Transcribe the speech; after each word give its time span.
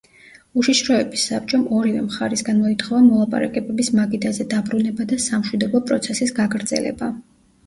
უშიშროების 0.59 1.25
საბჭომ 1.31 1.65
ორივე 1.79 2.01
მხარისგან 2.05 2.57
მოითხოვა 2.61 3.01
მოლაპარაკებების 3.09 3.93
მაგიდაზე 4.01 4.47
დაბრუნება 4.55 5.09
და 5.13 5.21
სამშვიდობო 5.27 5.83
პროცესის 5.93 6.35
გაგრძელება. 6.43 7.13